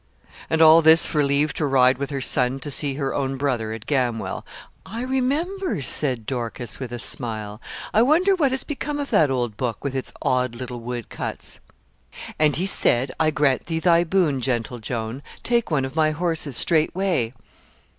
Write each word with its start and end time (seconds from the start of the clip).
And 0.49 0.63
all 0.63 0.81
this 0.81 1.05
for 1.05 1.23
leave 1.23 1.53
to 1.53 1.65
ride 1.67 1.99
with 1.99 2.09
her 2.09 2.21
son 2.21 2.59
to 2.61 2.71
see 2.71 2.95
her 2.95 3.13
own 3.13 3.37
brother 3.37 3.71
at 3.71 3.85
Gamwell.' 3.85 4.43
'I 4.83 5.03
remember,' 5.03 5.83
said 5.83 6.25
Dorcas, 6.25 6.79
with 6.79 6.91
a 6.91 6.97
smile. 6.97 7.61
'I 7.93 8.01
wonder 8.01 8.33
what 8.33 8.49
has 8.49 8.63
become 8.63 8.97
of 8.97 9.11
that 9.11 9.29
old 9.29 9.57
book, 9.57 9.83
with 9.83 9.95
its 9.95 10.11
odd 10.23 10.55
little 10.55 10.79
woodcuts. 10.79 11.59
'And 12.39 12.55
he 12.55 12.65
said, 12.65 13.11
I 13.19 13.29
grant 13.29 13.67
thee 13.67 13.77
thy 13.79 14.03
boon, 14.03 14.41
gentle 14.41 14.79
Joan! 14.79 15.21
Take 15.43 15.69
one 15.69 15.85
of 15.85 15.95
my 15.95 16.09
horses 16.09 16.57
straightway.' 16.57 17.33